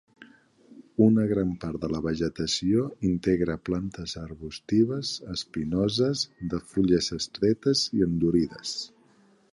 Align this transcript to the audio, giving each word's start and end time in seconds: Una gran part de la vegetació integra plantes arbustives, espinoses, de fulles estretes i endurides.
Una 1.07 1.25
gran 1.31 1.51
part 1.65 1.83
de 1.83 1.89
la 1.95 1.99
vegetació 2.05 2.87
integra 3.09 3.57
plantes 3.69 4.17
arbustives, 4.23 5.13
espinoses, 5.37 6.25
de 6.55 6.63
fulles 6.73 7.13
estretes 7.21 7.85
i 8.01 8.07
endurides. 8.11 8.77